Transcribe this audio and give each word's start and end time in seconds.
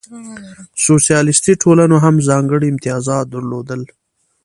سوسیالیستي 0.85 1.53
ټولنو 1.63 1.95
هم 2.05 2.15
ځانګړې 2.29 2.67
امتیازات 2.69 3.25
درلودل. 3.29 3.81